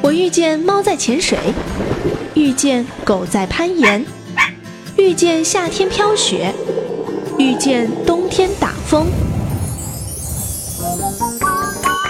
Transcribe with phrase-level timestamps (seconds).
[0.00, 1.38] 我遇见猫在潜水，
[2.34, 4.04] 遇见狗在攀岩，
[4.96, 6.54] 遇见夏天飘雪，
[7.38, 9.06] 遇见冬天打风。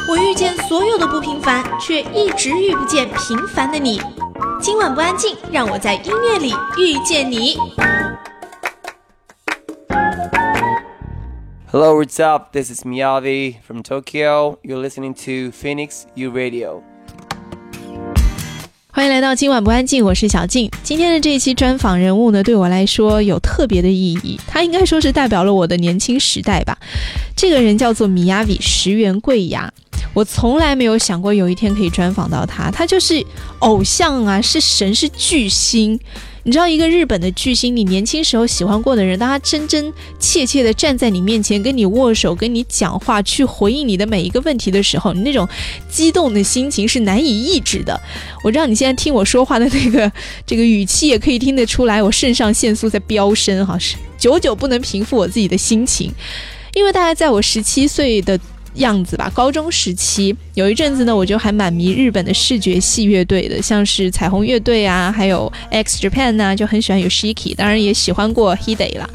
[0.08, 4.00] 我遇见所有的不平凡，却一直遇不见平凡的你。
[4.60, 7.56] 今晚不安静，让我在音乐里遇见你。
[11.70, 12.52] Hello, what's up?
[12.52, 14.58] This is Miyavi from Tokyo.
[14.62, 16.82] You're listening to Phoenix U Radio.
[18.98, 20.68] 欢迎来到今晚不安静，我是小静。
[20.82, 26.76] 今天的这一期专访人物呢，对我来说有特别的意义，他应该说是代表了我的年轻时代吧。
[27.36, 29.72] 这个人叫做米亚比石原贵雅。
[30.14, 33.24] 我从来没有想过有一天可以专访到他，他就是
[33.60, 36.00] 偶像啊，是神，是巨星。
[36.48, 45.46] 你知道，一个日本的巨星，你年轻时候喜欢过的人，当他真真切切的站在你面前，跟你握手，跟你讲话，去回应你的每一个问题的时候，你那种
[45.90, 48.00] 激动的心情是难以抑制的。
[48.42, 50.10] 我知道你现在听我说话的那个
[50.46, 56.10] 这个语气，也可以听得出来，我肾上腺素在飙升，哈，是久久不能平复我自己的心情，
[56.72, 58.40] 因为大概在我十七岁的。
[58.78, 69.08] 样子吧，高中时期有一阵子呢，我就还蛮迷日本的视觉系乐队的，像是彩虹乐队啊，还有 X Japan 呐，就很喜欢有 Shiki，当然也喜欢过 Hide 啦。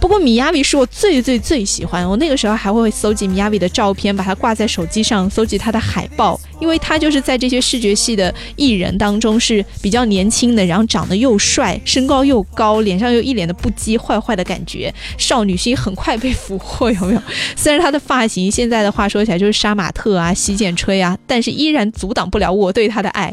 [0.00, 17.22] 不过米亚比是我最最最喜欢，我那个时候还会搜集米亚比的照片，把它挂在手机上，搜集他的海报，因为他就是在这些视觉系的艺人当中是比较年轻的，然后长得又帅，身高又高，脸上又一脸的不羁坏坏的感觉，少女心很快被俘获，有没有？
[17.56, 23.32] 虽然他的发型现在的话说起来就是杀马特啊、洗剪吹啊，但是依然阻挡不了我对他的爱。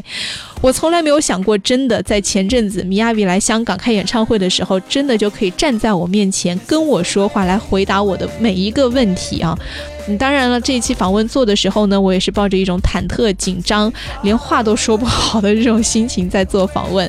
[0.62, 9.56] 我从来没有想过，真的在前阵子米亚比来香港开演唱会的时候，真的就可以站在我面前跟我说话，来回答我的每一个问题啊！
[10.08, 17.08] 嗯，当然了，这一期访问做的时候呢，我也是抱着一种忐忑、紧张，连话都说不好的这种心情在做访问。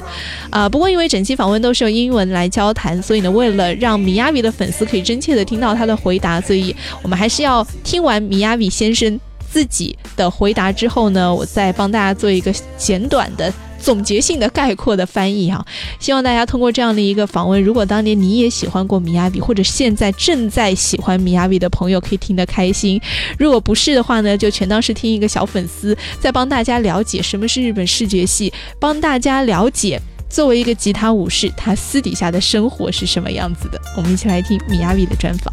[0.50, 9.20] 啊，不过因为整期访问都是用英文来交谈，所以呢，为了让米亚比的粉丝可以真切的听到他的回答，所以我们还是要听完米亚比先生。
[9.58, 15.66] 自己的回答之后呢，我再帮大家做一个简短的总结性的概括的翻译哈。
[16.00, 23.00] 希望大家通过这样的一个访问，如果当年你也喜欢过米亚比，或者现在正在喜欢米亚比的朋友，可以听得开心；
[23.40, 33.82] 如果不是的话呢，就全当是听一个小粉丝在帮大家了解什么是日本视觉系，帮大家了解作为一个吉他武士他私底下的生活是什么样子的。
[33.98, 35.52] 我们一起来听米亚比的专访。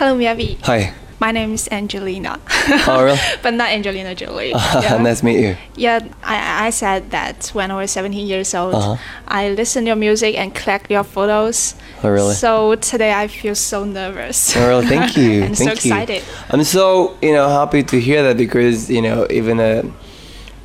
[0.00, 0.56] Hello, Miyavi.
[0.64, 0.94] Hi.
[1.20, 2.40] My name is Angelina.
[2.88, 3.18] Oh, really?
[3.42, 4.52] but not Angelina Jolie.
[4.56, 4.96] Yeah.
[4.96, 5.56] nice to meet you.
[5.76, 8.76] Yeah, I, I said that when I was 17 years old.
[8.76, 8.96] Uh-huh.
[9.28, 11.74] I listened to your music and collect your photos.
[12.02, 12.32] Oh, really?
[12.32, 14.56] So today I feel so nervous.
[14.56, 14.86] Oh, really?
[14.86, 15.42] Thank you.
[15.42, 16.22] and Thank so excited.
[16.22, 16.28] You.
[16.48, 19.82] I'm so, you know, happy to hear that because, you know, even, uh,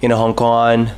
[0.02, 0.92] you know, Hong Kong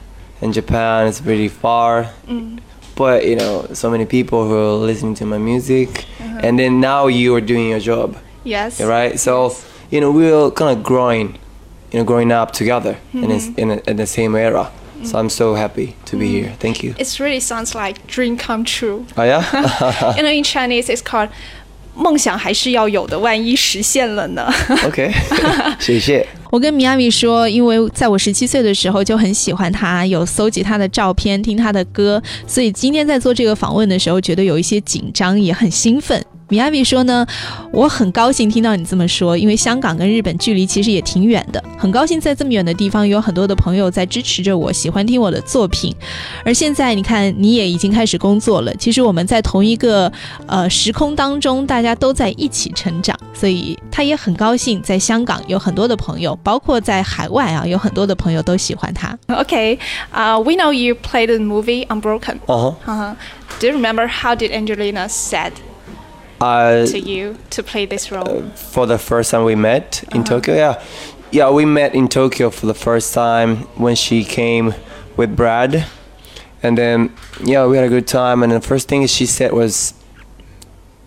[0.43, 2.13] and Japan is pretty far.
[2.27, 2.59] Mm
[2.97, 6.39] but you know so many people who are listening to my music uh-huh.
[6.41, 8.80] and then now you are doing your job Yes.
[8.80, 9.18] Right.
[9.18, 9.64] So yes.
[9.90, 11.38] you know we're kind of growing,
[11.90, 13.24] you know, growing up together mm-hmm.
[13.24, 14.70] in, a, in, a, in, the same era.
[14.70, 15.04] Mm-hmm.
[15.04, 16.18] So I'm so happy to mm-hmm.
[16.18, 16.56] be here.
[16.58, 16.94] Thank you.
[16.98, 19.06] It really sounds like dream come true.
[19.16, 20.16] Oh yeah.
[20.16, 21.30] you know, in Chinese it's called
[21.94, 24.50] 梦想还是要有的，万一实现了呢？
[24.86, 25.12] OK，
[25.78, 26.26] 谢谢。
[26.51, 36.23] 我跟米亚米说，因为在我十七岁的时候就很喜欢他，有搜集他的照片，听他的歌，所以今天在做这个访问的时候，觉得有一些紧张，也很兴奋。
[36.49, 37.27] 米亚比说呢，
[37.73, 45.93] 我很高兴听到你这么说，因为香港跟日本距离其实也挺远的，很高兴在这么远的地方有很多的朋友在支持着我，喜欢听我的作品。
[46.45, 50.09] 而现在你看，你也已经开始工作了，其实我们在同一个
[50.45, 59.18] 呃时空当中，大家都在一起成长，所以他也很高兴在香港有很多的朋友，包括在海外啊，有很多的朋友都喜欢他。
[59.28, 59.78] Okay,
[60.12, 62.40] uh, we know you played the movie Unbroken.
[62.46, 62.74] Uh huh.
[62.86, 63.14] Uh huh.
[63.60, 65.52] Do you remember how did Angelina said?
[66.42, 68.42] uh, to you to play this role?
[68.42, 70.40] Uh, for the first time we met in uh-huh.
[70.40, 70.82] Tokyo, yeah,
[71.30, 74.74] yeah, we met in Tokyo for the first time when she came
[75.16, 75.86] with Brad,
[76.62, 77.10] and then
[77.44, 78.42] yeah, we had a good time.
[78.42, 79.94] And the first thing she said was,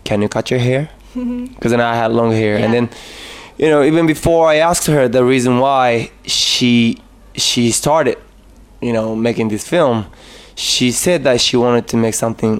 [0.04, 2.64] "Can you cut your hair?" Because then I had long hair, yeah.
[2.64, 2.88] and then
[3.61, 6.97] you know even before I asked her the reason why she
[7.35, 8.17] she started,
[8.81, 10.07] you know, making this film,
[10.55, 12.53] she said that she wanted to make something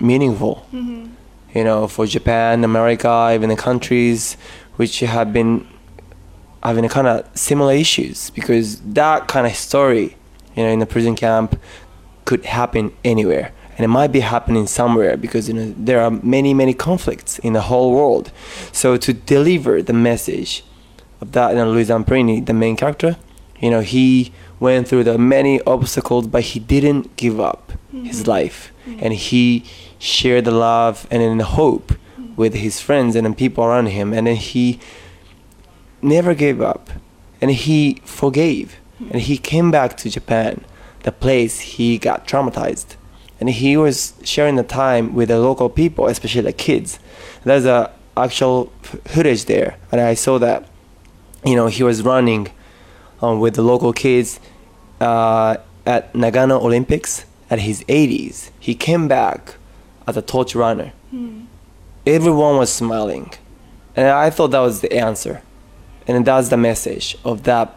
[0.00, 0.66] meaningful.
[0.72, 1.14] Mm-hmm
[1.54, 4.36] you know, for Japan, America, even the countries
[4.76, 5.66] which have been
[6.62, 10.16] having a kind of similar issues because that kind of story,
[10.56, 11.58] you know, in the prison camp
[12.24, 13.52] could happen anywhere.
[13.76, 17.52] And it might be happening somewhere because you know there are many many conflicts in
[17.52, 18.30] the whole world.
[18.72, 20.64] So to deliver the message
[21.20, 23.16] of that, you know, Luis Amprini, the main character,
[23.60, 28.30] you know, he went through the many obstacles, but he didn't give up his mm-hmm.
[28.30, 29.00] life, mm-hmm.
[29.02, 29.64] and he
[29.98, 32.34] shared the love and the hope mm-hmm.
[32.36, 34.80] with his friends and the people around him, and then he
[36.02, 36.90] never gave up,
[37.40, 38.80] and he forgave,
[39.10, 40.64] and he came back to Japan,
[41.02, 42.96] the place he got traumatized,
[43.40, 46.98] and he was sharing the time with the local people, especially the kids.
[47.44, 50.68] There's a actual footage there, and I saw that,
[51.44, 52.48] you know, he was running
[53.20, 54.40] um, with the local kids
[55.00, 58.50] uh, at Nagano Olympics at his 80s.
[58.58, 59.56] He came back
[60.06, 60.92] as a torch runner.
[62.06, 63.32] Everyone was smiling,
[63.96, 65.42] and I thought that was the answer,
[66.06, 67.76] and that's the message of that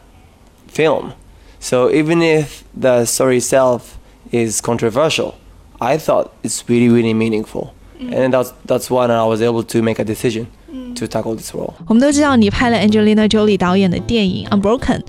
[0.68, 1.13] film.
[1.60, 3.98] So even if the story itself
[4.31, 5.38] is controversial,
[5.79, 10.00] I thought it's really really meaningful, and that's that's why I was able to make
[10.00, 10.47] a decision
[10.94, 11.75] to tackle this role.
[11.88, 15.00] 我们都知道你拍了 Angelina Jolie 导演的电影《Unbroken》，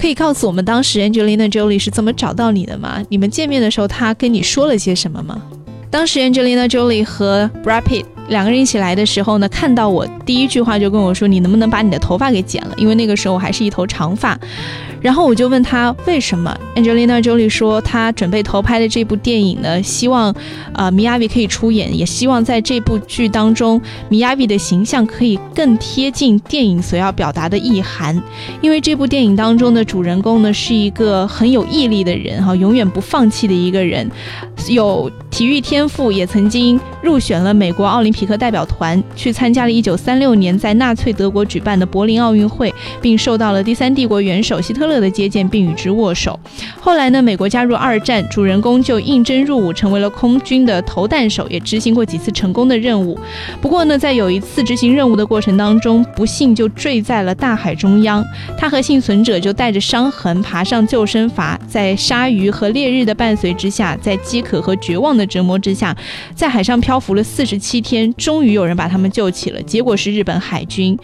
[0.00, 3.04] 可以告诉我们当时 Angelina Jolie 是怎么找到你的吗？
[3.10, 5.42] 你们见面的时候，她跟你说了些什么吗？
[5.90, 14.37] 当时 Angelina Jolie 和 Brad Pitt 两个人一起来的时候呢，看到我第一句话就跟我说：“你能不能把你的头发给剪了？”因为那个时候我还是一头长发。
[14.99, 20.35] 然后我就问他为什么，Angelina Jolie 说她准备投拍的这部电影呢，希望
[20.73, 23.79] 呃米亚比可以出演，也希望在这部剧当中，
[24.09, 28.19] 米亚比的形象可以更贴近电影所要表达的意涵。
[28.59, 34.09] 因为这部电影当中的主人公呢是一个很有毅力的人哈，永远不放弃的一个人，
[34.67, 46.39] 有体育天赋，也曾经入选了美国奥林匹克代表团，去参加了1936年在纳粹德国举办的柏林奥运会，并受到了第三帝国元首希特勒的接见，并与之握手。
[46.81, 53.19] 后来呢，美国加入二战，主人公就应征入伍，成为了空军的投弹手，也执行过几次成功的任务。
[53.61, 58.25] 不过呢，在有一次执行任务的过程当中，不幸就坠在了大海中央。
[58.57, 65.95] 他和幸存者就带着伤痕爬上救生筏，在鲨鱼和烈日的伴随之下，在饥渴和绝望的折磨之下，
[66.33, 69.61] 在海上漂浮了四十七天，终于有人把他们救起了。
[69.63, 70.97] 结果是日本海军。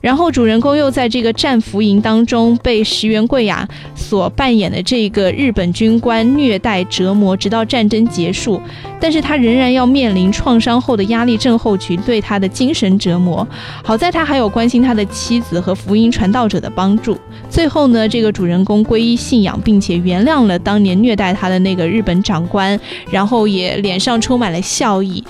[0.00, 8.60] 然后主人公又在这个战俘营当中被石原贵雅所扮演的这个日本军官虐待折磨，直到战争结束。
[8.98, 13.46] 但是他仍然要面临创伤后的压力症候群对他的精神折磨。
[13.84, 17.16] 好在他还有关心他的妻子和福音传道者的帮助。
[17.50, 22.78] 最后呢，这个主人公皈依信仰，并且原谅了当年虐待他的那个日本长官，
[23.10, 25.22] 然后也脸上充满了笑意。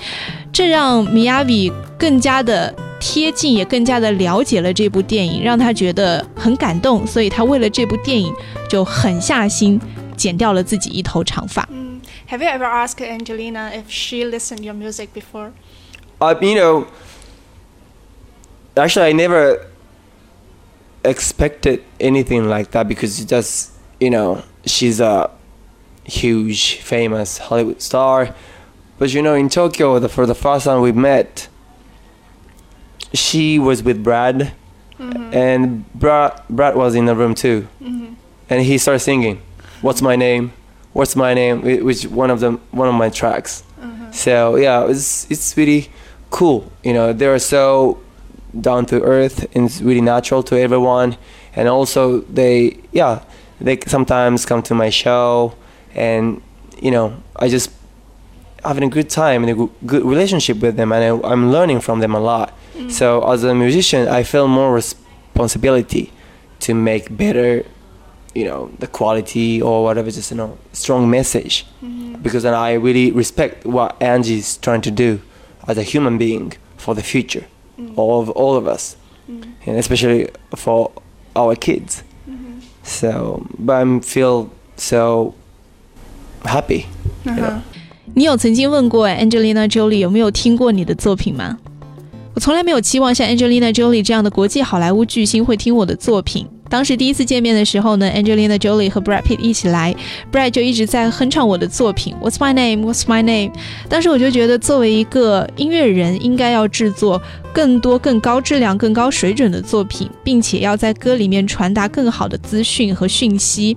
[0.56, 7.06] 这让米亚比更加的贴近，也更加的了解了这部电影，让他觉得很感动。
[7.06, 8.34] 所以他为了这部电影
[8.68, 9.80] 就狠下心
[10.16, 11.68] 剪掉了自己一头长发。
[11.70, 12.00] Mm.
[12.28, 15.52] Have you ever asked Angelina if she listened your music before?
[16.18, 16.86] Uh, you know,
[18.74, 19.66] actually, I never
[21.04, 25.30] expected anything like that because it's just, you know, she's a
[26.04, 28.34] huge, famous Hollywood star.
[28.97, 31.47] But you know, in Tokyo, the, for the first time we met,
[33.13, 34.53] she was with Brad,
[34.99, 35.33] mm-hmm.
[35.33, 38.13] and Brad, Brad was in the room too, mm-hmm.
[38.49, 39.41] and he started singing,
[39.81, 40.51] "What's my name?
[40.93, 43.63] What's my name?" Which one of them, one of my tracks.
[43.79, 44.11] Mm-hmm.
[44.11, 45.89] So yeah, it's it's really
[46.29, 46.71] cool.
[46.83, 47.99] You know, they're so
[48.59, 51.17] down to earth and it's really natural to everyone.
[51.55, 53.23] And also they yeah,
[53.59, 55.55] they sometimes come to my show
[55.93, 56.41] and
[56.81, 57.71] you know, I just
[58.63, 61.99] having a good time and a good, relationship with them and I, I'm learning from
[61.99, 62.53] them a lot.
[62.75, 62.91] Mm.
[62.91, 66.11] So as a musician, I feel more responsibility
[66.59, 67.65] to make better
[68.33, 72.15] you know the quality or whatever just you know strong message mm-hmm.
[72.21, 75.21] because then I really respect what Angie's trying to do
[75.67, 77.45] as a human being for the future
[77.79, 77.91] mm.
[77.97, 78.95] of all of us,
[79.29, 79.43] mm.
[79.65, 80.91] and especially for
[81.35, 82.03] our kids.
[82.29, 82.59] Mm-hmm.
[82.83, 85.35] So, but I feel so
[86.45, 86.87] happy.
[87.25, 87.61] Uh-huh.
[88.13, 91.57] 你有曾经问过 Angelina Jolie 有没有听过你的作品吗？
[92.33, 96.47] 我从来没有期望像 Angelina Jolie 这样的国际好莱坞巨星会听我的作品。
[96.69, 99.95] 当时第一次见面的时候呢，Angelina Jolie 和 Brad Pitt 一起来
[100.31, 102.85] ，Brad 就一直在哼唱我的作品 What's my name?
[102.85, 103.51] What's my name?
[103.87, 107.21] 当时我就觉得，作为一个音乐人，应该要制作
[107.53, 113.75] 更多、更高质量、更高水准的作品，并且要在歌里面传达更好的资讯和讯息，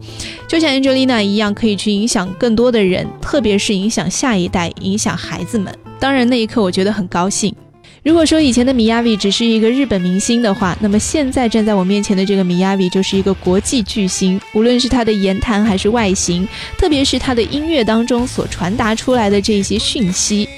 [0.49, 5.73] 就像 Angelina 一样，可以去影响更多的人，特别是影响下一代、影响孩子们。
[5.99, 7.54] 当然，那一刻我觉得很高兴。
[8.02, 14.40] 如果说以前的米亚比只是一个日本明星的话，那么现在站在我面前的这个米亚比就是一个国际巨星。
[14.54, 20.49] 无论是他的言谈还是外形，特别是他的音乐当中所传达出来的这些讯息。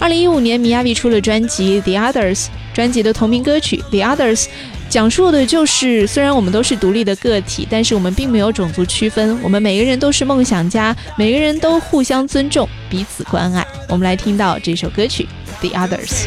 [0.00, 2.36] 二零一五年，米亚比出了专辑《The Others》，
[2.74, 4.42] 专辑的同名歌曲《The Others》
[4.88, 13.64] 讲述的就是，虽然我们都是独立的个体，但是我们并没有种族区分，我们每个人都是梦想家，每个人都互相尊重，彼此关爱。
[13.88, 15.28] 我们来听到这首歌曲。
[15.60, 16.26] The others.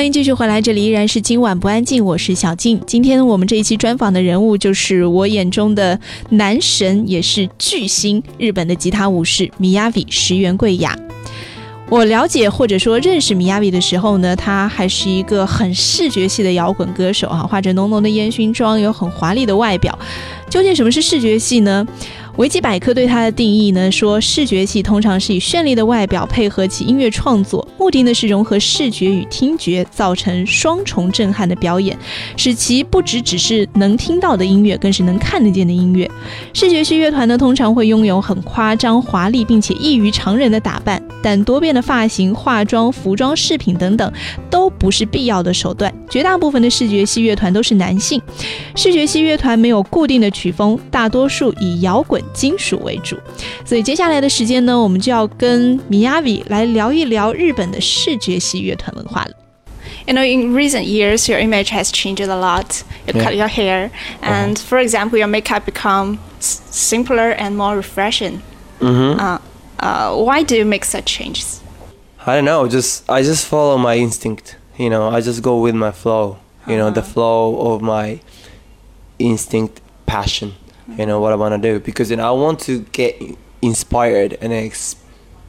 [0.00, 2.80] 欢迎继续回来，这里依然是今晚不安静，我是小静。
[2.86, 10.98] 今天我们这一期专访的人物就是我眼中的男神，也是巨星，日本的吉他武士米亚比石原贵雅。
[11.90, 19.98] 我了解或者说认识米亚比的时候呢，他还是一个很视觉系的摇滚歌手啊，画着浓浓的烟熏妆，有很华丽的外表。
[20.48, 21.86] 究竟什么是视觉系呢？
[22.40, 31.94] 维基百科对它的定义呢，说视觉系通常是以绚丽的外表配合其音乐创作，目的呢是融合视觉与听觉，造成双重震撼的表演，
[32.38, 36.10] 使其不只只是能听到的音乐，更是能看得见的音乐。
[36.54, 44.10] 视觉系乐团呢，通常会拥有很夸张、华丽并且异于常人的打扮，但多变的发型、化妆、服装、饰品等等
[44.48, 45.92] 都不是必要的手段。
[46.08, 48.18] 绝大部分的视觉系乐团都是男性，
[48.74, 52.20] 视觉系乐团没有固定的曲风，大多数以摇滚。
[52.33, 53.17] 金属为主，
[53.65, 59.31] 所以接下来的时间呢，我们就要跟米亚比来聊一聊日本的视觉系乐团文化了。
[60.07, 62.83] You know, in recent years, your image has changed a lot.
[63.07, 63.23] You yeah.
[63.23, 63.89] cut your hair,
[64.21, 64.67] and uh-huh.
[64.67, 68.41] for example, your makeup become simpler and more refreshing.
[68.79, 69.19] Mm-hmm.
[69.19, 69.39] Uh,
[69.79, 71.61] uh, why do you make such changes?
[72.23, 72.67] I don't know.
[72.67, 74.57] Just I just follow my instinct.
[74.77, 76.37] You know, I just go with my flow.
[76.67, 78.19] You know, the flow of my
[79.17, 80.53] instinct, passion.
[80.98, 83.20] You know what I want to do because know I want to get
[83.62, 84.96] inspired and ex-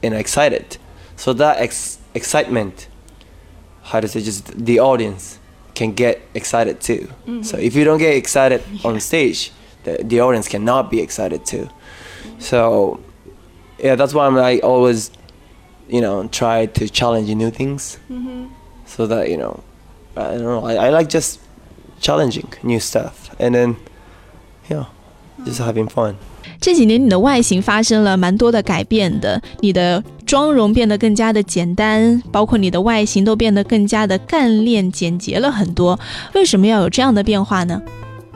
[0.04, 0.78] and excited.
[1.16, 2.88] So that ex- excitement,
[3.84, 5.40] how to say, just the audience
[5.76, 7.10] can get excited too.
[7.26, 7.44] Mm-hmm.
[7.44, 9.52] So if you don't get excited on stage,
[9.84, 11.70] the, the audience cannot be excited too.
[12.40, 13.00] So
[13.80, 15.12] yeah, that's why I'm like always,
[15.88, 17.98] you know, try to challenge new things.
[18.10, 18.48] Mm-hmm.
[18.86, 19.64] So that you know,
[20.16, 20.66] I don't know.
[20.66, 21.40] I, I like just
[22.00, 23.78] challenging new stuff, and then
[24.70, 24.86] yeah,
[25.46, 26.14] just having fun.
[26.60, 36.00] 这几年你的外形发生了蛮多的改变的，你的妆容变得更加的简单，包括你的外形都变得更加的干练简洁了很多。
[36.34, 37.82] 为什么要有这样的变化呢？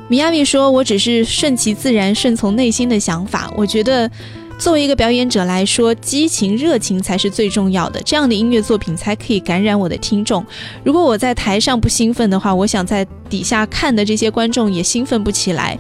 [0.08, 3.52] 米亚米说：“我只是顺其自然，顺从内心的想法。
[3.56, 4.10] 我觉得，
[4.58, 10.44] 作为一个表演者来说，激情、热情才是最重要的，这样的音乐作品才可以感染我的听众。
[10.84, 15.78] 如果我在台上不兴奋的话，我想在底下看的这些观众也兴奋不起来。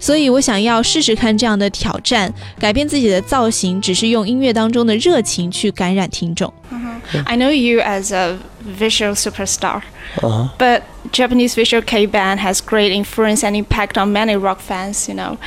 [0.00, 6.52] 所以我想要试试看这样的挑战，改变自己的造型，只是用音乐当中的热情去感染听众。”
[7.26, 9.82] I know you as a visual superstar,
[10.22, 10.48] Uh-huh.
[10.58, 10.82] but
[11.12, 15.08] Japanese visual K band has great influence and impact on many rock fans.
[15.08, 15.38] You know,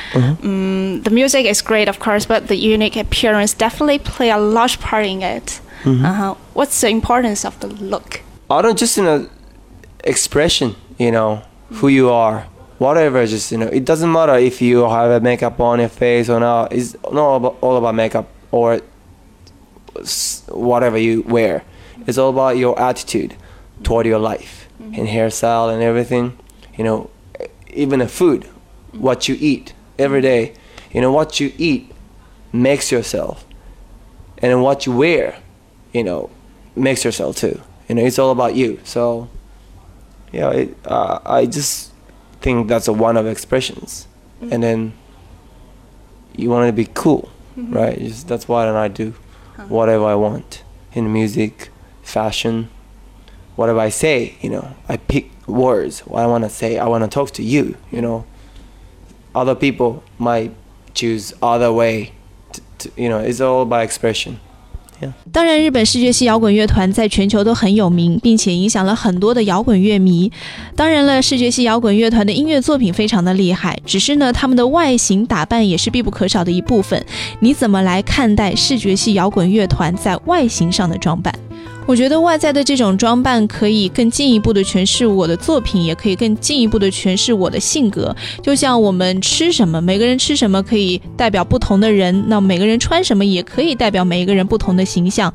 [0.42, 4.78] Mm, the music is great, of course, but the unique appearance definitely play a large
[4.80, 5.60] part in it.
[5.86, 6.34] Uh-huh.
[6.54, 8.20] What's the importance of the look?
[8.50, 9.26] I don't just you know
[10.04, 10.74] expression.
[10.98, 11.42] You know
[11.80, 12.46] who you are.
[12.78, 16.28] Whatever, just you know, it doesn't matter if you have a makeup on your face
[16.28, 16.72] or not.
[16.72, 18.80] It's not about, all about makeup or s-
[20.48, 21.64] whatever you wear.
[22.06, 23.34] It's all about your attitude
[23.82, 24.94] toward your life mm-hmm.
[24.94, 26.38] and hairstyle and everything.
[26.76, 27.10] You know,
[27.68, 28.44] even the food,
[28.92, 30.54] what you eat every day.
[30.92, 31.92] You know, what you eat
[32.50, 33.44] makes yourself,
[34.38, 35.36] and what you wear,
[35.92, 36.30] you know,
[36.74, 37.60] makes yourself too.
[37.88, 38.80] You know, it's all about you.
[38.84, 39.28] So,
[40.32, 41.92] yeah, it, uh, I just
[42.40, 44.08] think that's a one of expressions,
[44.40, 44.52] mm-hmm.
[44.52, 44.92] and then
[46.36, 47.74] you want to be cool, mm-hmm.
[47.74, 47.98] right?
[47.98, 49.12] Just, that's what I do,
[49.58, 49.66] Uh-huh.
[49.68, 50.62] whatever I want
[50.92, 51.70] in music,
[52.02, 52.70] fashion,
[53.56, 54.36] whatever I say.
[54.40, 56.00] You know, I pick words.
[56.00, 57.76] What I want to say, I want to talk to you.
[57.90, 58.24] You know,
[59.34, 60.54] other people might
[60.94, 62.12] choose other way.
[62.52, 64.38] To, to, you know, it's all about expression.
[65.32, 70.30] 当然，日本视觉系摇滚乐团在全球都很有名，并且影响了很多的摇滚乐迷。
[70.74, 77.04] 当然了，视觉系摇滚乐团的音乐作品非常的厉害，只是呢，他们的外形打扮也是必不可少的一部分。
[77.40, 81.32] 你怎么来看待视觉系摇滚乐团在外形上的装扮？
[81.88, 88.14] 我觉得外在的这种装扮可以更进一步的诠释我的作品，也可以更进一步的诠释我的性格。
[88.42, 95.32] 就像我们吃什么，每个人吃什么可以代表不同的人，那每个人穿什么也可以代表每一个人不同的形象。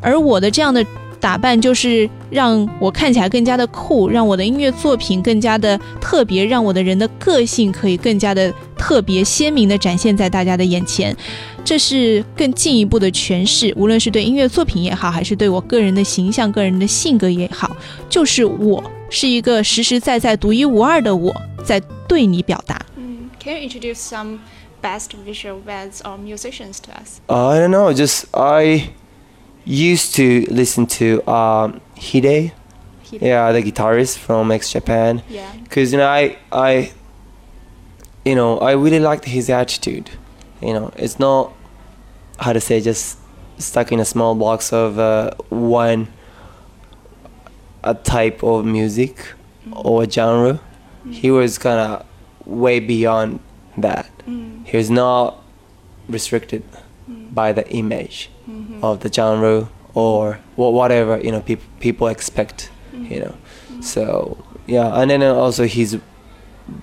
[0.00, 0.84] 而我的这样的
[1.22, 11.16] 打扮，就是让我看起来更加的酷，让我的音乐作品更加的特别，让我的人的个性可以更加的特别鲜明的展现在大家的眼前。
[11.64, 17.76] 这是更进一步的诠释，无论是对音乐作品也好，还是对我个人的形象、个人的性格也好，
[18.08, 21.32] 就是我是一个实实在在、独一无二的我，
[21.64, 22.84] 在对你表达。
[22.96, 23.30] Mm.
[23.38, 24.38] Can you introduce some
[24.82, 27.20] best visual bands or musicians to us?
[27.28, 27.92] Uh, I don't know.
[27.94, 28.88] Just I
[29.64, 32.52] used to listen to um, Hide, Hide.
[33.22, 35.50] yeah, the guitarist from X Japan, Yeah.
[35.62, 36.92] because you know I I
[38.24, 40.10] you know I really liked his attitude.
[40.60, 41.52] You know, it's not
[42.38, 43.18] how to say just
[43.58, 46.08] stuck in a small box of uh, one
[47.84, 49.32] a type of music
[49.72, 50.60] or genre.
[51.10, 52.06] He was kind of
[52.46, 53.40] way beyond
[53.76, 54.08] that.
[54.26, 54.64] Mm.
[54.66, 55.42] He was not
[56.08, 56.62] restricted
[57.08, 58.30] by the image
[58.81, 62.69] of the genre or wha- whatever you know people people expect
[63.09, 63.33] you know
[63.81, 65.97] so yeah and then also his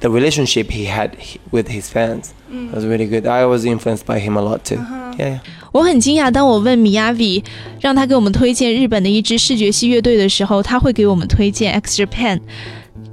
[0.00, 2.32] the relationship he had he- with his fans
[2.72, 4.78] was really good i was influenced by him a lot too
[5.18, 5.38] yeah, yeah.
[5.72, 7.42] 我很惊讶，当我问米亚比
[7.80, 12.40] 让他给我们推荐日本的一支视觉系乐队的时候，他会给我们推荐 X Japan。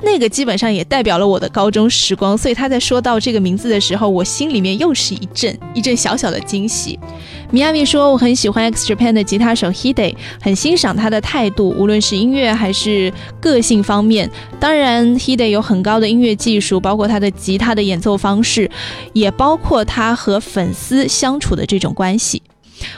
[0.04, 7.00] 那个基本上也代表了我的高中时光，所以他在说到这个名字的时候，我心里面又是一阵一阵小小的惊喜。
[7.51, 14.29] 米亚米说，我很喜欢 X Japan 的吉他手 Hide，很欣赏他的态度，无论是音乐还是个性方面。
[14.59, 18.71] 当然，Hide 有很高的音乐技术，包括他的吉他的演奏方式，
[19.13, 22.43] 也包括他和粉丝相处的这种关系。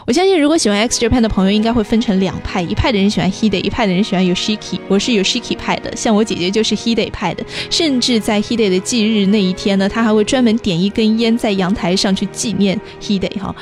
[0.07, 4.81] 我相信，如果喜欢 X Japan 的朋友，应该会分成两派，一派的人喜欢 Hide，一派的人喜欢 Yoshiki。
[4.89, 7.45] 我是 Yoshiki 派的，像我姐姐就是 Hide 派的。
[7.71, 13.55] 甚至在 Hide 的忌日那一天呢，她还会专门点一根烟在阳台上去纪念 Hide 哈。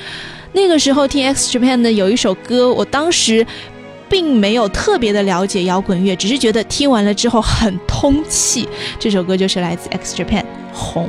[0.56, 3.46] 那个时候听 X Japan 的有一首歌，我当时
[4.08, 8.66] 并没有特别的了解摇滚乐，只是觉得听完了之后很通气。
[8.98, 10.40] 这首歌就是来自 X Japan
[10.72, 11.08] 《红》。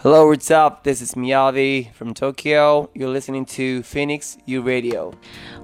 [0.00, 0.84] Hello, what's up?
[0.84, 2.88] This is Miyavi from Tokyo.
[2.94, 5.12] You're listening to Phoenix U Radio.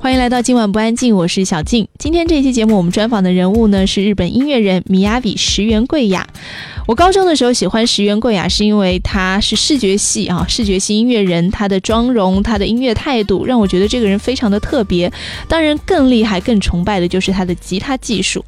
[0.00, 1.86] 欢迎来到今晚不安静，我是小静。
[2.00, 6.26] 今天这期节目我们专访的人物呢是日本音乐人 Miavi 石原贵雅。
[6.88, 15.12] 我高中的时候喜欢石原贵雅，是因为她是视觉系啊，视觉系音乐人，她的妆容、她的音乐态度让我觉得这个人非常的特别。
[15.46, 18.44] 当然，更厉害、更崇拜的就是她的吉他技术。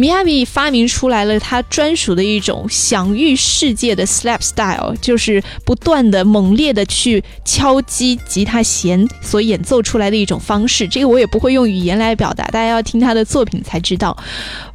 [0.00, 10.86] 米亚比发明出来了他专属的一种享誉世界的 slap style，就是不断的猛烈的去敲击吉他弦所演奏出来的一种方式。
[10.86, 14.16] 这个我也不会用语言来表达，大家要听他的作品才知道。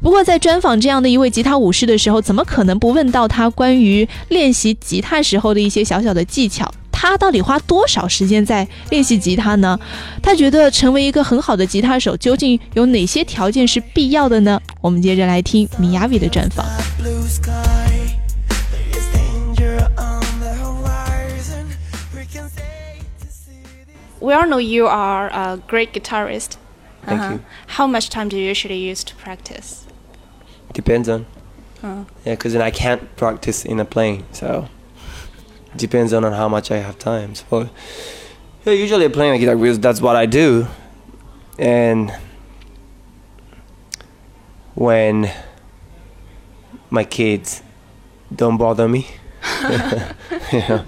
[0.02, 6.70] 不过在专访这样的一位吉他武士的时候，怎么可能不问到他关于练习吉他时候的一些小小的技巧？
[6.93, 9.79] 他到底花多少时间在练习吉他呢？
[10.21, 14.61] 他觉得成为一个很好的吉他手，究竟有哪些条件是必要的呢？
[14.81, 16.65] 我们接着来听米亚比的专访。
[16.97, 17.51] blue sky.
[18.49, 21.65] There is danger on the horizon.
[22.13, 26.57] We can stay to see the We all know you are a great guitarist.
[27.05, 27.33] Thank Uh-huh.
[27.35, 27.39] you.
[27.67, 29.85] How much time do you usually use to practice?
[30.73, 31.25] Depends on.
[31.81, 34.67] Uh, Yeah, because then I can't practice in a plane, so
[35.75, 37.35] depends on how much I have time.
[37.35, 37.69] So
[38.65, 40.67] yeah, usually playing the guitar because that's what I do,
[41.57, 42.11] and
[44.75, 45.29] when
[46.89, 47.61] my kids
[48.35, 49.05] don't bother me,
[50.51, 50.83] you know,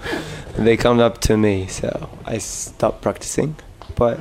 [0.56, 3.54] they come up to me, so I stop practicing.
[3.96, 4.18] But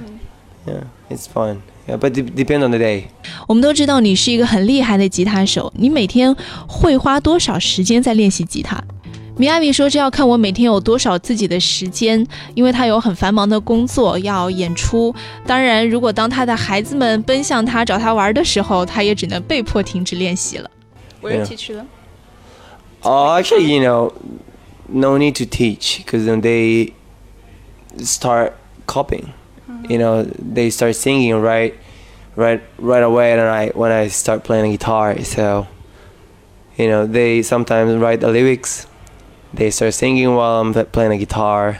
[0.66, 1.64] yeah, it's fun.
[1.88, 3.08] Yeah, but de- depend on the day.
[3.48, 6.36] 我们都知道你是一个很厉害的吉他手，你每天
[6.68, 8.84] 会花多少时间在练习吉他？
[9.38, 15.16] 米亚比说：“这要看我每天有多少自己的时间，因为他有很繁忙的工作要演出。
[15.48, 20.70] 当然，如果当他的孩子们奔向他找他玩的时候，他也只能被迫停止练习了。
[21.24, 21.46] will you Yeah.
[21.46, 21.86] teach them?
[23.04, 24.12] Oh, actually, you know,
[24.88, 26.94] no need to teach because then they
[27.98, 28.52] start
[28.86, 29.30] copying.
[29.90, 31.74] You know, they start singing right,
[32.36, 33.34] right, right away.
[33.34, 35.66] And I when I start playing guitar, so
[36.78, 38.86] you know, they sometimes write the lyrics.
[39.54, 41.80] They start singing while I'm playing the guitar.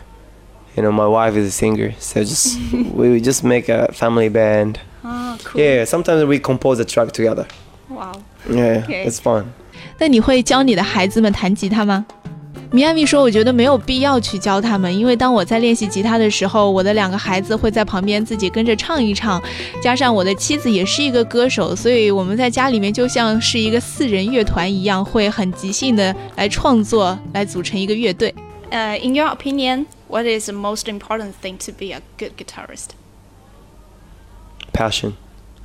[0.76, 2.58] You know, my wife is a singer, so just
[2.94, 4.80] we just make a family band.
[5.04, 5.62] Oh, cool.
[5.62, 7.46] Yeah, sometimes we compose a track together.
[7.90, 8.14] Wow.
[8.50, 9.06] Yeah, Okay.
[9.06, 9.54] it's fun.
[10.00, 12.06] 那你会教你的孩子们弹吉他吗？
[12.72, 19.42] 米亚米说：“我觉得没有必要去教他们，因为当我在练习吉他的时候，我的两个孩子会在旁边自己跟着唱一唱，
[19.82, 28.34] 加上我的妻子也是一个歌手，所以我们在家里面就像是一个四人乐团一样，会很即兴的来创作，来组成一个乐队。
[28.72, 32.92] Uh, in your opinion, what is the most important thing to be a good guitarist?
[34.72, 35.14] Passion.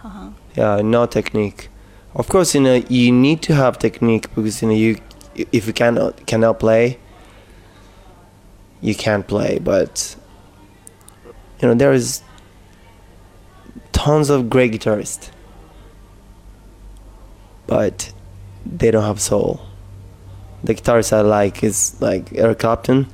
[0.02, 0.30] Uh-huh.
[0.54, 1.68] yeah no technique
[2.12, 4.96] of course you know you need to have technique because you know you
[5.35, 6.97] if you cannot cannot play
[8.81, 10.15] you can't play but
[11.61, 12.21] you know there is
[13.91, 15.29] tons of great guitarists
[17.67, 18.11] but
[18.65, 19.61] they don't have soul.
[20.63, 23.07] The guitarists i like is like eric clapton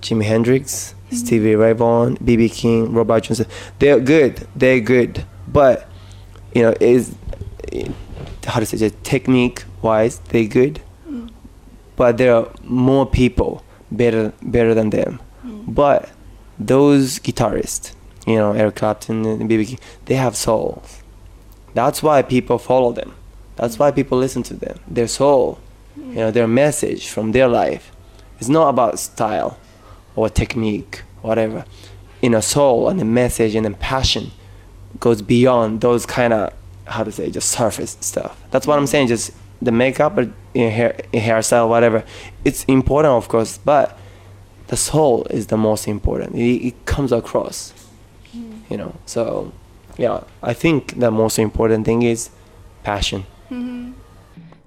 [0.00, 1.16] jimi hendrix mm-hmm.
[1.16, 3.46] stevie ray vaughan bb king robert johnson
[3.78, 5.88] they're good they're good but
[6.54, 7.14] you know is
[8.46, 10.80] how to say just technique wise they good
[12.00, 13.50] but there are more people
[13.90, 15.20] better better than them.
[15.44, 15.74] Mm.
[15.80, 16.00] But
[16.58, 17.94] those guitarists
[18.26, 21.02] you know eric clapton and bb king they have souls
[21.74, 23.14] that's why people follow them.
[23.56, 24.76] That's why people listen to them.
[24.88, 25.58] Their soul
[25.96, 27.92] you know their message from their life
[28.38, 29.58] it's not about style
[30.16, 31.64] or technique whatever.
[32.22, 34.24] In a soul and a message and a passion
[34.98, 36.52] goes beyond those kind of
[36.86, 38.42] how to say just surface stuff.
[38.50, 39.08] That's what I'm saying.
[39.08, 39.30] Just
[39.62, 42.04] the makeup or in hair, in hairstyle, whatever.
[42.44, 43.98] It's important, of course, but
[44.68, 46.34] the soul is the most important.
[46.36, 47.72] It, it comes across,
[48.34, 48.60] mm.
[48.70, 48.94] you know.
[49.06, 49.52] So,
[49.96, 52.30] yeah, I think the most important thing is
[52.82, 53.26] passion.
[53.50, 53.92] Mm-hmm.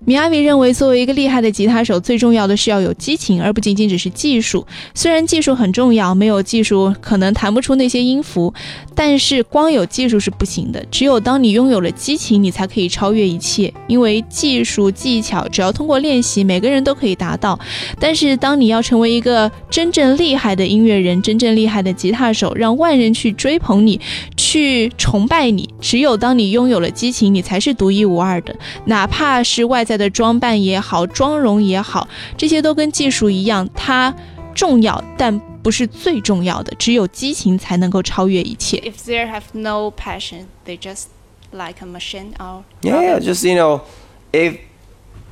[0.05, 4.65] 米亚比认为，作为一个厉害的吉他手，最重要的是要有激情，而不仅仅只是技术。
[4.93, 8.53] 虽然技术很重要，没有技术可能弹不出那些音符，
[8.93, 10.85] 但是光有技术是不行的。
[10.91, 13.73] 只有当你拥有了激情，你才可以超越一切。
[13.87, 17.57] 因为技术技巧，只要通过练习，每个人都可以达到。
[17.97, 24.01] 但是当你要成为一个真正厉害的音乐人，真正厉害的吉他手，让万人去追捧你，
[24.35, 28.53] 去崇拜你，只有当你拥有了激情，你才是独一无二的。
[28.85, 34.13] 哪怕是外在的装扮也好，妆容也好，这些都跟技术一样，它
[34.53, 36.73] 重要，但不是最重要的。
[36.77, 38.77] 只有激情才能够超越一切。
[38.79, 41.05] If they have no passion, they just
[41.51, 43.81] like a machine or Yeah, yeah, just you know,
[44.31, 44.57] if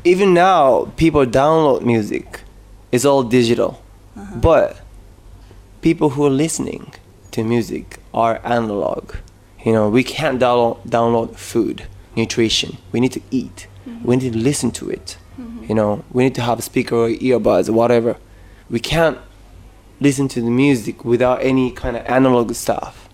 [0.03, 2.41] even now people download music,
[2.91, 3.75] it's all digital,
[4.41, 4.75] but
[5.81, 6.93] people who are listening
[7.31, 9.15] to music are analog.
[9.63, 11.83] You know, we can't download download food,
[12.15, 12.77] nutrition.
[12.91, 13.67] We need to eat.
[13.87, 14.07] Mm-hmm.
[14.07, 15.17] We need to listen to it.
[15.39, 15.65] Mm-hmm.
[15.69, 18.17] You know, we need to have a speaker or earbuds, or whatever.
[18.69, 19.17] We can't
[19.99, 23.09] listen to the music without any kind of analog stuff.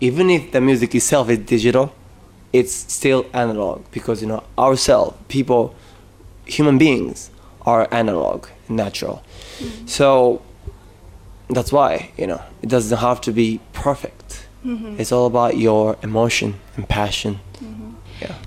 [0.00, 1.94] Even if the music itself is digital,
[2.52, 5.74] it's still analog because you know ourselves people
[6.44, 7.30] human beings
[7.62, 9.22] are analog and natural
[9.58, 9.86] mm-hmm.
[9.86, 10.42] so
[11.48, 14.46] that's why you know it doesn't have to be perfect.
[14.64, 17.40] It's all about your emotion and passion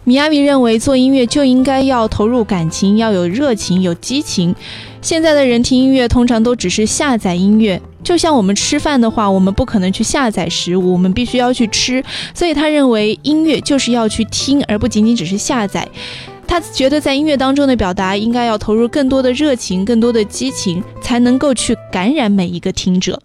[0.04, 4.56] 米亚比认为，做音乐就应该要投入感情，要有热情，有激情。
[5.02, 12.04] 现在的人听音乐通常都只是下载音乐，就像我们吃饭的话，我们不可能去下载食物，我们必须要去吃。
[12.34, 15.88] 所以他认为音乐就是要去听，而不仅仅只是下载。
[16.48, 23.20] 他觉得在音乐当中的表达应该要投入更多的热情、更多的激情，才能够去感染每一个听者。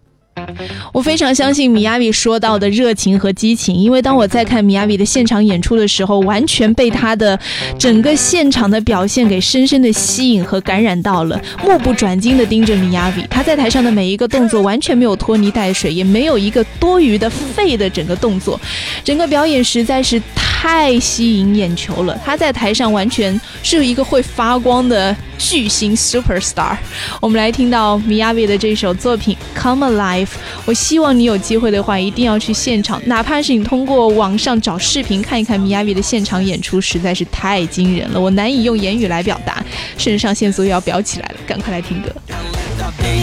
[0.92, 7.38] 我非常相信米亚比说到的热情和激情，因为当我在看米亚比的现场演出的时候，完全被他的
[7.78, 13.24] 整个现场的表现给深深的吸引和感染到了，目不转睛的盯着米亚比。
[13.30, 18.58] 他在台上的每一个动作完全没有拖泥带水，也没有一个多余的废的整个动作，
[19.04, 22.18] 整个表演实在是太吸引眼球了。
[22.24, 26.76] 他在台上完全是一个会发光的巨星 super star。
[27.20, 30.26] 我们来听到米亚比的这首作品《Come Alive》。
[30.64, 39.62] 我希望你有机会的话，一定要去现场，哪怕是你通过网上找视频看一看米亚比的现场演出，实在是太惊人了，我难以用言语来表达，
[39.96, 42.10] 肾上腺素又要飙起来了，赶快来听歌。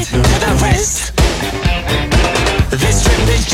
[0.10, 1.12] to the rest.
[2.70, 3.48] This trip is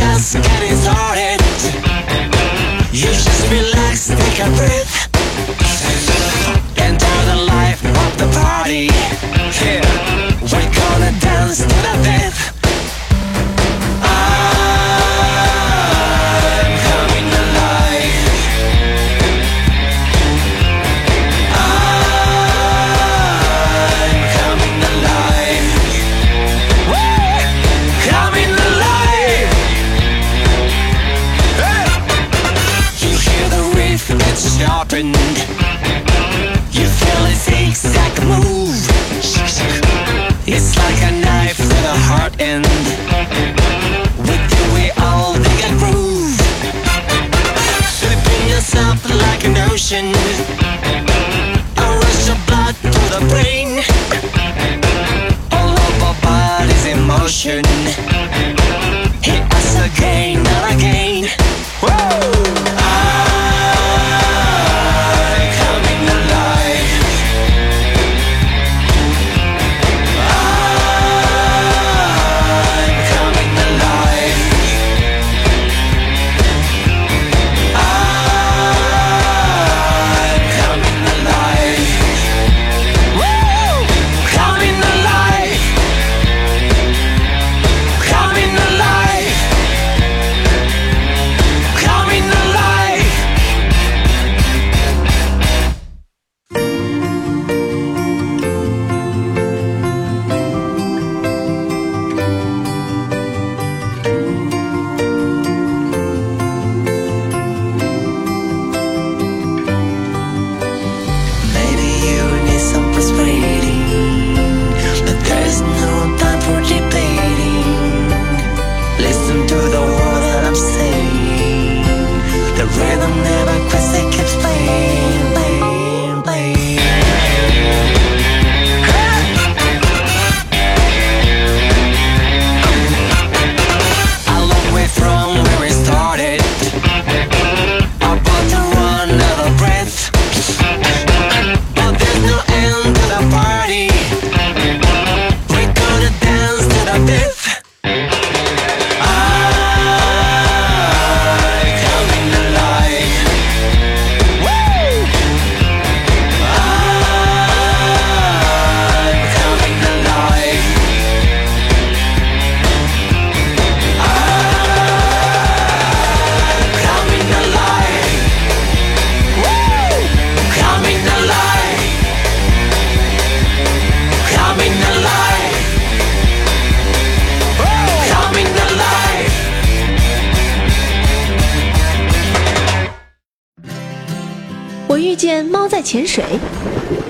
[185.94, 186.26] 潜水，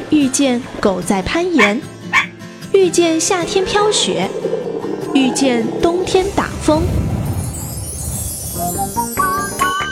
[0.09, 1.81] 遇见狗在攀岩，
[2.73, 4.29] 遇见夏天飘雪，
[5.13, 6.81] 遇见冬天打风。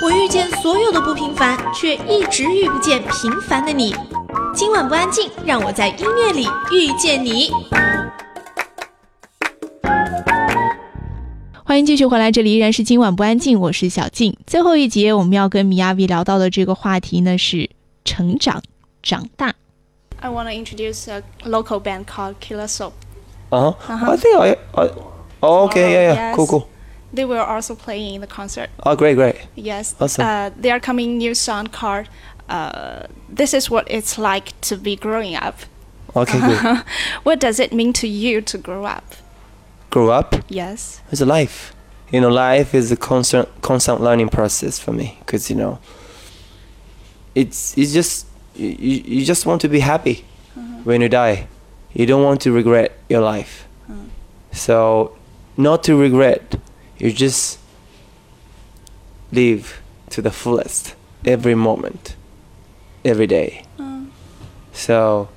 [0.03, 3.95] 我遇见所有的不平凡，却一直遇不见平凡的你。
[4.53, 7.49] 今晚不安静，让我在音乐里遇见你。
[11.63, 14.35] 欢迎继续回来，这里依然是今晚不安静，我是小静。
[14.45, 17.69] 最后一节我们要跟米亚比聊到的这个话题呢是
[18.03, 18.61] 成长、
[19.01, 19.53] 长大。
[20.21, 22.93] I want to introduce a local band called Killer Soap.
[23.51, 23.93] Uh huh.
[23.93, 24.11] Uh-huh.
[24.11, 24.51] I think I.
[24.75, 24.89] I
[25.41, 25.93] oh, okay.
[25.93, 26.01] Yeah.
[26.01, 26.13] Yeah.
[26.13, 26.35] Yes.
[26.35, 26.47] Cool.
[26.47, 26.69] Cool.
[27.13, 28.69] They were also playing in the concert.
[28.83, 29.15] Oh, great.
[29.15, 29.35] Great.
[29.55, 29.95] Yes.
[29.99, 30.25] Awesome.
[30.25, 32.07] Uh, they are coming new song called
[32.47, 35.59] uh, "This Is What It's Like to Be Growing Up."
[36.15, 36.39] Okay.
[36.61, 36.83] Good.
[37.23, 39.15] what does it mean to you to grow up?
[39.89, 40.35] Grow up.
[40.47, 41.01] Yes.
[41.11, 41.73] It's a life.
[42.11, 45.17] You know, life is a constant, constant learning process for me.
[45.25, 45.79] Cause you know,
[47.35, 50.25] it's it's just you, you just want to be happy
[50.57, 50.81] uh-huh.
[50.83, 51.47] when you die.
[51.93, 53.67] You don't want to regret your life.
[53.89, 53.99] Uh-huh.
[54.51, 55.17] So,
[55.57, 56.55] not to regret,
[56.97, 57.59] you just
[59.31, 60.95] live to the fullest
[61.25, 62.15] every moment,
[63.03, 63.65] every day.
[63.79, 64.05] Uh-huh.
[64.73, 65.29] So,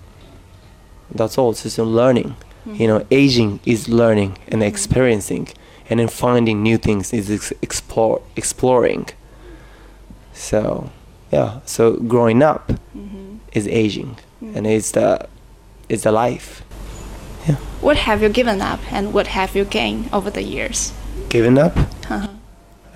[1.10, 1.50] that's all.
[1.50, 2.36] It's just a learning.
[2.66, 2.86] You mm-hmm.
[2.86, 4.62] know, aging is learning and mm-hmm.
[4.62, 5.48] experiencing,
[5.90, 9.08] and then finding new things is ex- explore exploring.
[10.32, 10.90] So,
[11.30, 11.60] yeah.
[11.64, 13.36] So growing up mm-hmm.
[13.52, 14.56] is aging, mm-hmm.
[14.56, 15.28] and it's the
[15.88, 16.62] it's the life.
[17.48, 20.92] yeah What have you given up and what have you gained over the years?
[21.28, 21.76] Giving up?
[21.76, 22.28] Uh-huh.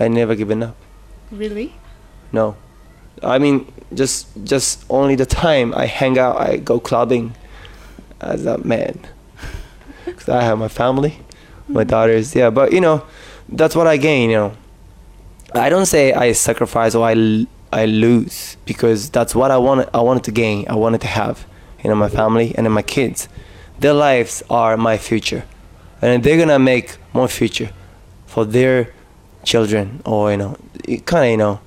[0.00, 0.76] I never given up.
[1.30, 1.74] Really?
[2.32, 2.56] No.
[3.22, 7.34] I mean, just just only the time I hang out, I go clubbing
[8.20, 9.00] as a man
[10.04, 11.18] because I have my family,
[11.66, 11.90] my mm-hmm.
[11.90, 12.50] daughters, yeah.
[12.50, 13.04] But you know,
[13.48, 14.30] that's what I gain.
[14.30, 14.52] You know,
[15.54, 19.88] I don't say I sacrifice or I l- I lose because that's what I wanted.
[19.94, 20.66] I wanted to gain.
[20.68, 21.46] I wanted to have.
[21.82, 23.28] You know, my family and then my kids.
[23.78, 25.44] Their lives are my future,
[26.02, 27.70] and they're gonna make more future
[28.26, 28.92] for their
[29.44, 31.60] children or you know, it kind of you know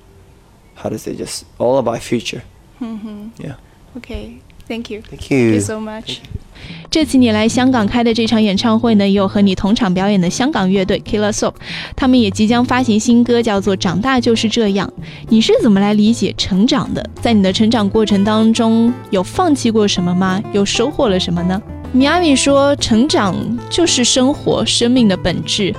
[0.74, 2.42] how to say just all about future.
[2.80, 3.28] Mm-hmm.
[3.38, 3.56] Yeah.
[3.96, 4.40] Okay.
[4.68, 5.02] Thank you.
[5.08, 5.54] Thank Thank you.
[5.54, 6.18] you so much.
[6.90, 11.54] 这次你来香港开的这场演唱会呢，也有和你同场表演的香港乐队 Killer Soap，
[11.96, 14.86] 他们也即将发行新歌，叫做《长大就是这样》。
[15.28, 17.04] 你是怎么来理解成长的？
[17.20, 20.40] 在你的成长过程当中，有放弃过什么吗？
[20.52, 21.60] 又收获了什么呢？
[21.92, 23.34] 米亚米说，成长
[23.68, 25.74] 就是生活、生命的本质，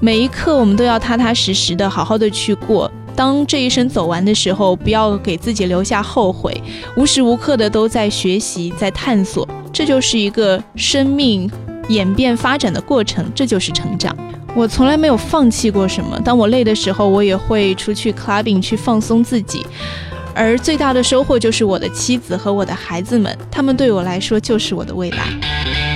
[0.00, 2.90] 每一刻我们都要踏踏实实的、好好的去过。
[3.16, 6.54] 当这一生走完的时候，不要给自己留下后悔，
[6.96, 11.50] 无时无刻的都在学习、在探索，这就是一个生命
[11.88, 14.14] 演变发展的过程，这就是成长。
[14.54, 19.66] 我从来没有放弃过什么，当我累的时候，我也会出去 clubbing 去放松自己。
[20.34, 25.95] 而最大的收获就是我的妻子和我的孩子们，他们对我来说就是我的未来。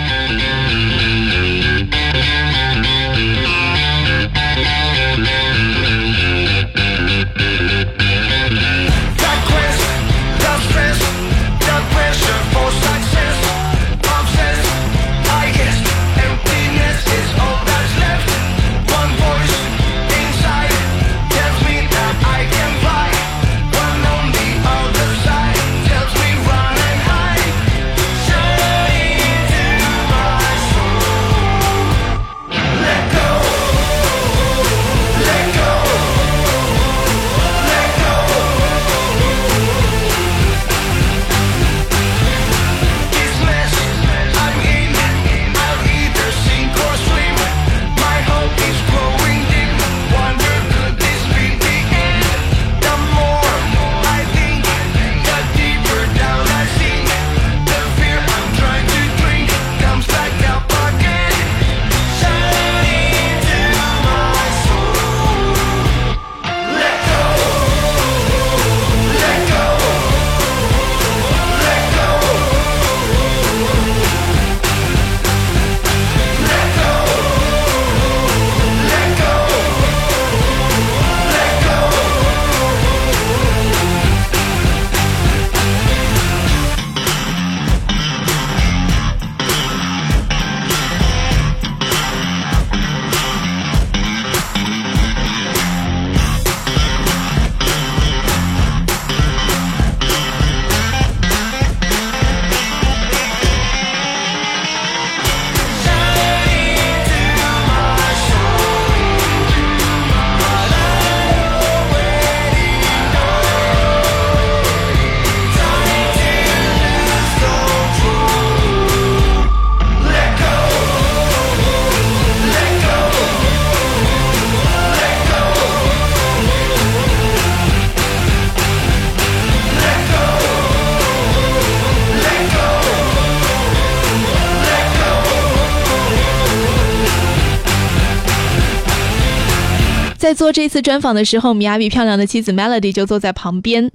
[140.53, 143.91] 这次专访的时候，米亚比漂亮的妻子 Melody 就坐在旁边。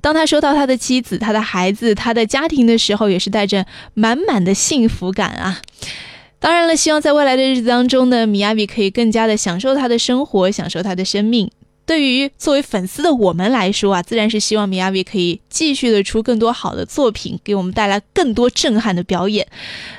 [0.00, 5.60] 当他说到他的妻子、他的孩子、他的家庭的时候，也是带着满满的幸福感啊。
[6.40, 11.50] 当然了，希望在未来的日子当中呢，米亚比可以更加的享受他的生活，享受他的生命。
[11.88, 19.48] 对于作为粉丝的我们来说啊，自然是希望米亚比可以继续的出更多好的作品，给我们带来更多震撼的表演。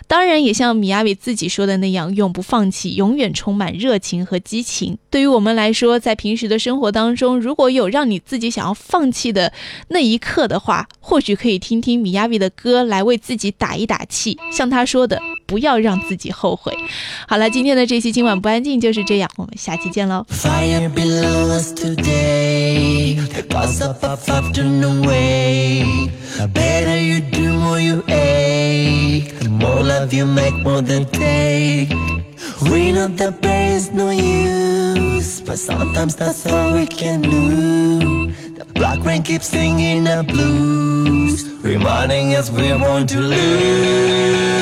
[0.05, 4.99] 当然，也像米亚比自己说的那样，永不放弃，永远充满热情和激情。
[5.09, 9.51] 对于我们来说，在平时的生活当中，如果有让你自己想要放弃的
[9.87, 14.37] 那一刻的话，或许可以听听米亚比的歌来为自己打一打气。
[14.51, 15.19] 像他说的，
[15.49, 16.71] 不要让自己后悔。
[17.27, 20.25] 好了，今天的这期今晚不安静就是这样，我们下期见喽。
[20.29, 23.15] Fire below us today.
[23.33, 25.83] The cause of our afternoon way.
[26.37, 29.33] The better you do, more you ache.
[29.39, 31.89] The more love you make, more than take.
[32.61, 38.31] We know that there is no use, but sometimes that's all we can do.
[38.73, 44.59] Black rain keeps singing the blues, reminding us we're born to lose.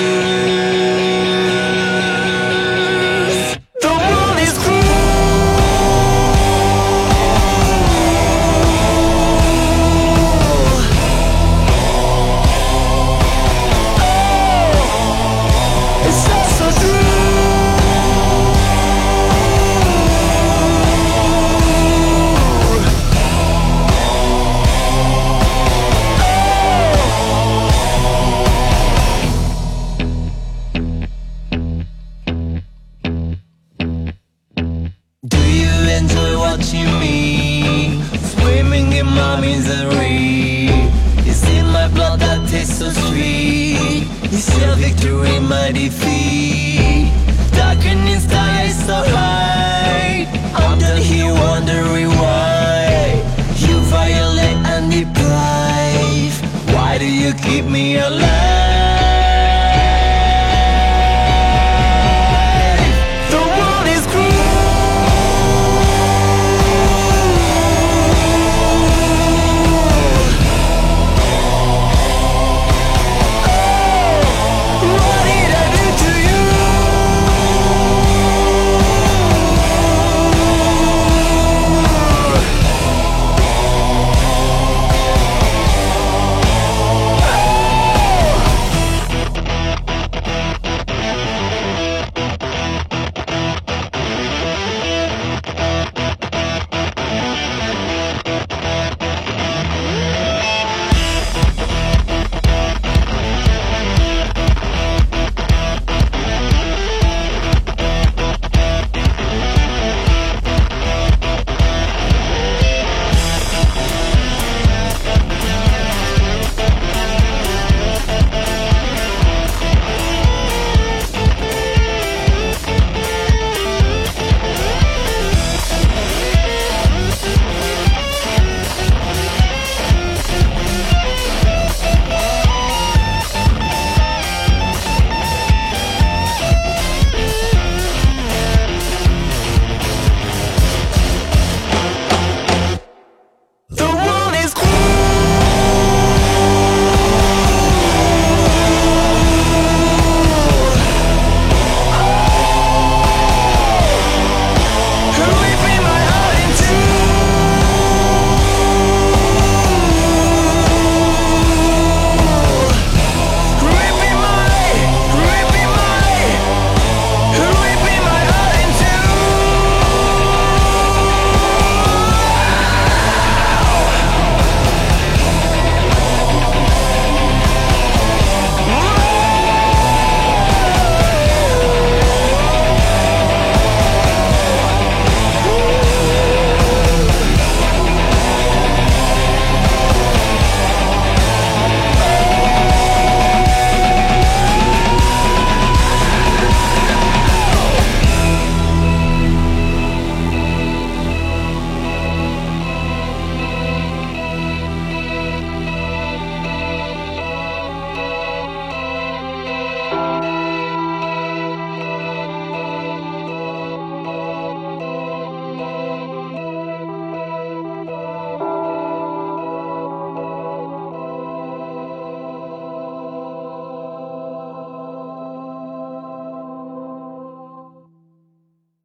[57.28, 58.57] you keep me alive.